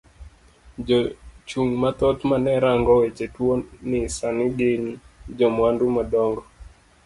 [0.87, 0.97] Jo
[1.47, 3.53] chung mathoth mane rango weche tuo
[3.89, 4.83] ni sani gin
[5.37, 6.41] jomwandu madongo.